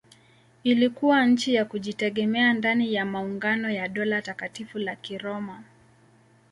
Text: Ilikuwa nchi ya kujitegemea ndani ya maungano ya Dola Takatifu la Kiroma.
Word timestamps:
Ilikuwa 0.63 1.25
nchi 1.25 1.53
ya 1.53 1.65
kujitegemea 1.65 2.53
ndani 2.53 2.93
ya 2.93 3.05
maungano 3.05 3.69
ya 3.71 3.87
Dola 3.87 4.21
Takatifu 4.21 4.77
la 4.79 4.95
Kiroma. 4.95 5.63